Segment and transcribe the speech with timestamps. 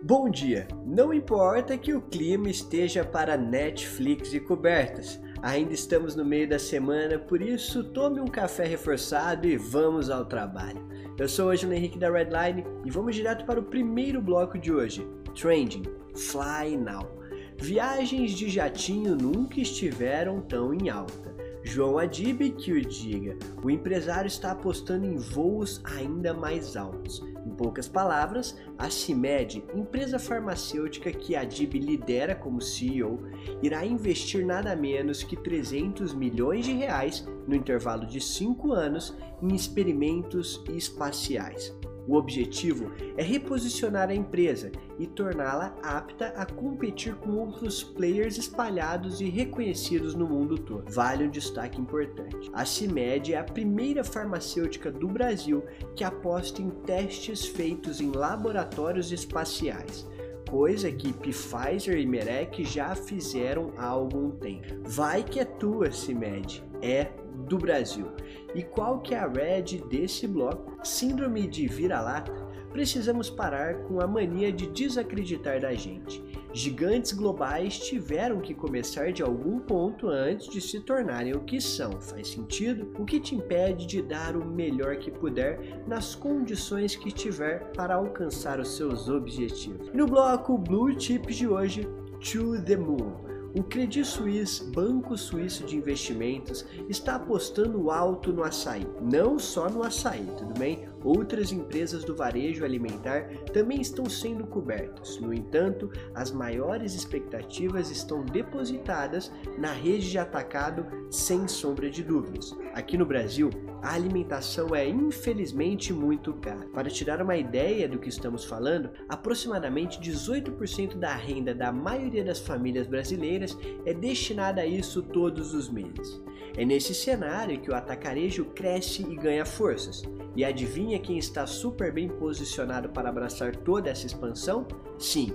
[0.00, 0.68] Bom dia!
[0.86, 6.58] Não importa que o clima esteja para Netflix e cobertas, ainda estamos no meio da
[6.58, 10.86] semana, por isso tome um café reforçado e vamos ao trabalho.
[11.18, 14.72] Eu sou hoje o Henrique da Redline e vamos direto para o primeiro bloco de
[14.72, 15.82] hoje: Trending
[16.14, 17.10] Fly Now.
[17.56, 21.36] Viagens de jatinho nunca estiveram tão em alta.
[21.64, 27.20] João Adib que o diga, o empresário está apostando em voos ainda mais altos.
[27.58, 33.24] Poucas palavras, a CIMED, empresa farmacêutica que a Adib lidera como CEO,
[33.60, 39.56] irá investir nada menos que 300 milhões de reais no intervalo de 5 anos em
[39.56, 41.76] experimentos espaciais.
[42.08, 49.20] O objetivo é reposicionar a empresa e torná-la apta a competir com outros players espalhados
[49.20, 50.90] e reconhecidos no mundo todo.
[50.90, 55.62] Vale um destaque importante: a CIMED é a primeira farmacêutica do Brasil
[55.94, 60.08] que aposta em testes feitos em laboratórios espaciais
[60.48, 64.80] coisa que Pfizer e Merck já fizeram há algum tempo.
[64.82, 66.64] Vai que é tua, CIMED.
[66.80, 67.08] É
[67.46, 68.06] do Brasil.
[68.54, 70.78] E qual que é a red desse bloco?
[70.84, 72.32] Síndrome de vira-lata?
[72.72, 76.22] Precisamos parar com a mania de desacreditar da gente.
[76.52, 82.00] Gigantes globais tiveram que começar de algum ponto antes de se tornarem o que são.
[82.00, 82.92] Faz sentido?
[82.98, 87.94] O que te impede de dar o melhor que puder nas condições que tiver para
[87.94, 89.90] alcançar os seus objetivos?
[89.92, 91.88] No bloco Blue Chips de hoje,
[92.20, 93.27] To the Moon.
[93.54, 98.86] O Credit Suisse, banco suíço de investimentos, está apostando alto no açaí.
[99.00, 100.86] Não só no açaí, tudo bem?
[101.02, 105.18] Outras empresas do varejo alimentar também estão sendo cobertas.
[105.18, 112.54] No entanto, as maiores expectativas estão depositadas na rede de atacado, sem sombra de dúvidas.
[112.74, 113.48] Aqui no Brasil,
[113.80, 116.66] a alimentação é infelizmente muito cara.
[116.74, 122.24] Para te dar uma ideia do que estamos falando, aproximadamente 18% da renda da maioria
[122.24, 123.37] das famílias brasileiras
[123.84, 126.20] é destinada a isso todos os meses.
[126.56, 130.02] É nesse cenário que o atacarejo cresce e ganha forças.
[130.34, 134.66] E adivinha quem está super bem posicionado para abraçar toda essa expansão?
[134.98, 135.32] Sim,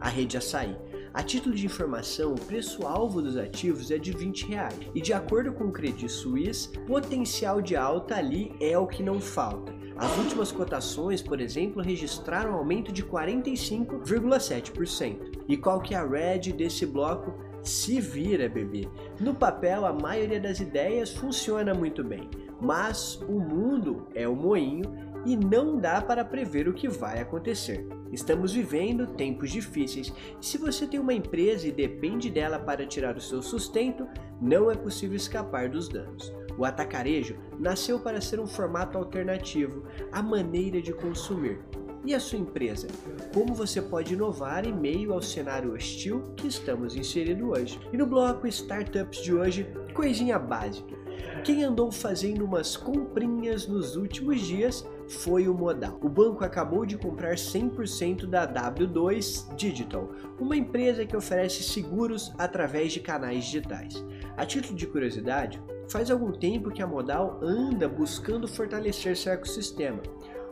[0.00, 0.76] a rede Açaí.
[1.14, 4.78] A título de informação, o preço-alvo dos ativos é de 20 reais.
[4.94, 9.18] E de acordo com o Credit Suisse, potencial de alta ali é o que não
[9.18, 9.74] falta.
[9.96, 15.38] As últimas cotações, por exemplo, registraram um aumento de 45,7%.
[15.48, 17.32] E qual que é a red desse bloco?
[17.66, 18.88] Se vira, bebê.
[19.18, 24.84] No papel, a maioria das ideias funciona muito bem, mas o mundo é o moinho
[25.26, 27.84] e não dá para prever o que vai acontecer.
[28.12, 33.20] Estamos vivendo tempos difíceis se você tem uma empresa e depende dela para tirar o
[33.20, 34.06] seu sustento,
[34.40, 36.32] não é possível escapar dos danos.
[36.56, 41.58] O atacarejo nasceu para ser um formato alternativo à maneira de consumir.
[42.06, 42.86] E a sua empresa?
[43.34, 47.80] Como você pode inovar em meio ao cenário hostil que estamos inserindo hoje?
[47.92, 50.96] E no bloco Startups de hoje, coisinha básica.
[51.42, 55.98] Quem andou fazendo umas comprinhas nos últimos dias foi o Modal.
[56.00, 62.92] O banco acabou de comprar 100% da W2 Digital, uma empresa que oferece seguros através
[62.92, 64.04] de canais digitais.
[64.36, 70.00] A título de curiosidade, faz algum tempo que a Modal anda buscando fortalecer seu ecossistema.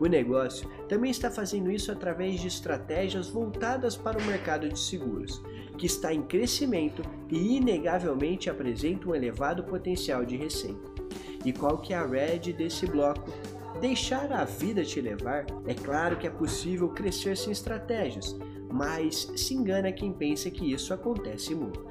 [0.00, 5.42] O negócio também está fazendo isso através de estratégias voltadas para o mercado de seguros,
[5.76, 10.88] que está em crescimento e inegavelmente apresenta um elevado potencial de receita.
[11.44, 13.32] E qual que é a red desse bloco?
[13.80, 15.46] Deixar a vida te levar?
[15.66, 18.36] É claro que é possível crescer sem estratégias,
[18.70, 21.86] mas se engana quem pensa que isso acontece muito.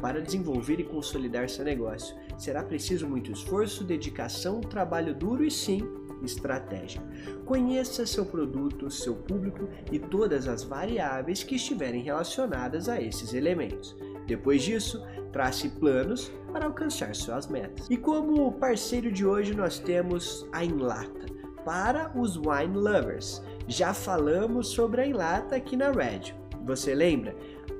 [0.00, 5.82] Para desenvolver e consolidar seu negócio, será preciso muito esforço, dedicação, trabalho duro e sim,
[6.26, 7.02] estratégia.
[7.44, 13.96] Conheça seu produto, seu público e todas as variáveis que estiverem relacionadas a esses elementos.
[14.26, 17.86] Depois disso, trace planos para alcançar suas metas.
[17.90, 21.26] E como parceiro de hoje nós temos a Enlata
[21.64, 23.42] para os wine lovers.
[23.66, 26.34] Já falamos sobre a Enlata aqui na Red.
[26.64, 27.34] Você lembra?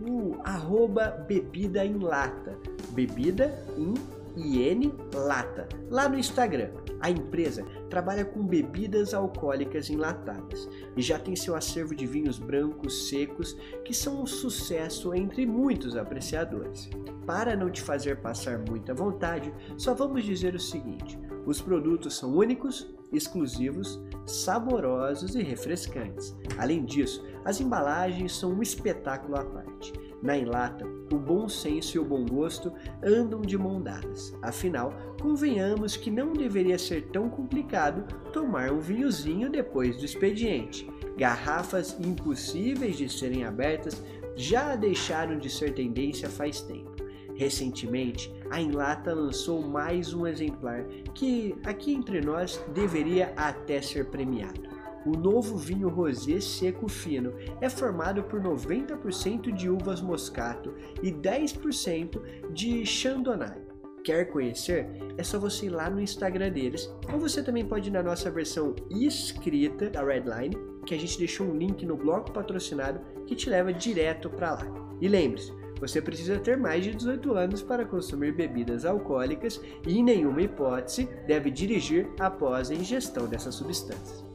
[0.08, 2.58] O arroba bebida em lata.
[2.90, 3.94] Bebida em
[4.36, 6.70] IN Lata, lá no Instagram.
[7.00, 13.08] A empresa trabalha com bebidas alcoólicas enlatadas e já tem seu acervo de vinhos brancos
[13.08, 16.88] secos que são um sucesso entre muitos apreciadores.
[17.26, 22.34] Para não te fazer passar muita vontade, só vamos dizer o seguinte: os produtos são
[22.34, 26.36] únicos, exclusivos, saborosos e refrescantes.
[26.56, 29.92] Além disso, as embalagens são um espetáculo à parte
[30.22, 32.72] Na Enlata, o bom senso e o bom gosto
[33.02, 34.36] andam de mão dadas.
[34.42, 40.88] Afinal, convenhamos que não deveria ser tão complicado tomar um vinhozinho depois do expediente.
[41.16, 44.02] Garrafas impossíveis de serem abertas
[44.34, 46.92] já deixaram de ser tendência faz tempo.
[47.34, 50.84] Recentemente, a Enlata lançou mais um exemplar
[51.14, 54.71] que, aqui entre nós, deveria até ser premiado.
[55.04, 62.20] O novo vinho rosé seco fino é formado por 90% de uvas moscato e 10%
[62.52, 63.60] de chardonnay.
[64.04, 64.88] Quer conhecer?
[65.16, 68.30] É só você ir lá no Instagram deles, ou você também pode ir na nossa
[68.30, 70.56] versão escrita da Redline,
[70.86, 74.66] que a gente deixou um link no bloco patrocinado que te leva direto para lá.
[75.00, 80.02] E lembre-se, você precisa ter mais de 18 anos para consumir bebidas alcoólicas e, em
[80.02, 84.31] nenhuma hipótese, deve dirigir após a ingestão dessas substâncias.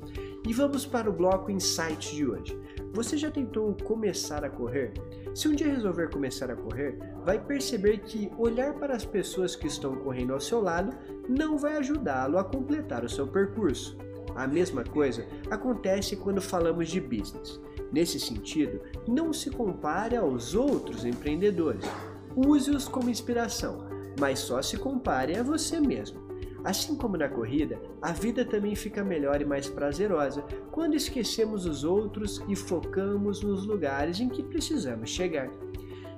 [0.48, 2.58] E vamos para o bloco Insights de hoje.
[2.94, 4.94] Você já tentou começar a correr?
[5.36, 9.68] Se um dia resolver começar a correr, vai perceber que olhar para as pessoas que
[9.68, 10.96] estão correndo ao seu lado
[11.28, 13.98] não vai ajudá-lo a completar o seu percurso.
[14.38, 17.60] A mesma coisa acontece quando falamos de business.
[17.92, 21.84] Nesse sentido, não se compare aos outros empreendedores.
[22.38, 23.86] Use-os como inspiração,
[24.18, 26.27] mas só se compare a você mesmo.
[26.68, 31.86] Assim como na corrida, a vida também fica melhor e mais prazerosa quando esquecemos os
[31.86, 35.50] outros e focamos nos lugares em que precisamos chegar.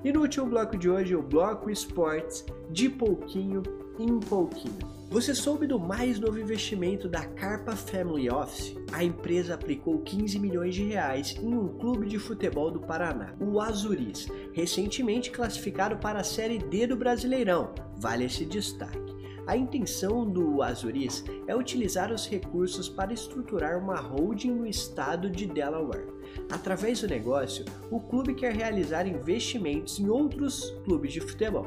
[0.03, 3.61] E no último bloco de hoje, o bloco esportes, de pouquinho
[3.99, 4.79] em pouquinho.
[5.11, 8.75] Você soube do mais novo investimento da Carpa Family Office?
[8.91, 13.61] A empresa aplicou 15 milhões de reais em um clube de futebol do Paraná, o
[13.61, 17.71] Azuris, recentemente classificado para a Série D do Brasileirão.
[17.97, 19.18] Vale esse destaque.
[19.49, 25.47] A intenção do Azuris é utilizar os recursos para estruturar uma holding no estado de
[25.47, 26.05] Delaware.
[26.51, 31.65] Através do negócio, o clube quer realizar investimentos em outros clubes de futebol.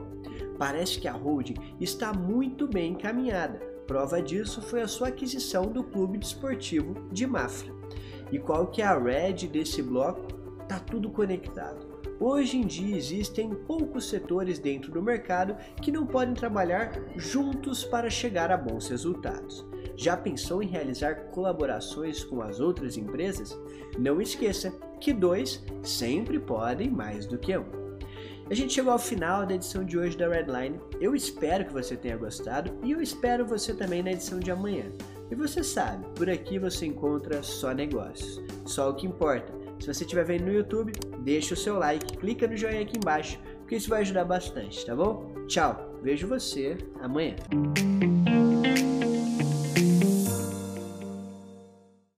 [0.57, 3.59] Parece que a holding está muito bem encaminhada.
[3.85, 7.75] Prova disso foi a sua aquisição do clube desportivo de Mafra.
[8.31, 10.33] E qual que é a red desse bloco?
[10.69, 11.92] Tá tudo conectado.
[12.25, 18.09] Hoje em dia existem poucos setores dentro do mercado que não podem trabalhar juntos para
[18.09, 19.67] chegar a bons resultados.
[19.97, 23.59] Já pensou em realizar colaborações com as outras empresas?
[23.99, 24.71] Não esqueça
[25.01, 27.67] que dois sempre podem mais do que um.
[28.49, 30.79] A gente chegou ao final da edição de hoje da Redline.
[31.01, 34.85] Eu espero que você tenha gostado e eu espero você também na edição de amanhã.
[35.29, 40.05] E você sabe, por aqui você encontra só negócios, só o que importa se você
[40.05, 40.93] estiver vendo no YouTube,
[41.25, 44.95] deixa o seu like, clica no joinha aqui embaixo, porque isso vai ajudar bastante, tá
[44.95, 45.35] bom?
[45.49, 47.35] Tchau, vejo você amanhã.